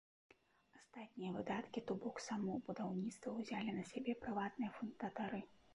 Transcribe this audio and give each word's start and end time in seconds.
Астатнія 0.77 1.33
выдаткі, 1.35 1.83
то 1.91 1.97
бок 2.05 2.17
само 2.31 2.57
будаўніцтва, 2.71 3.39
узялі 3.45 3.71
на 3.81 3.89
сябе 3.95 4.19
прыватныя 4.25 4.71
фундатары. 4.81 5.39